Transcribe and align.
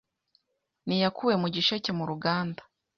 N’iyakuwe 0.85 1.33
mu 1.41 1.47
gisheke 1.55 1.89
mu 1.97 2.03
ruganda 2.11 2.61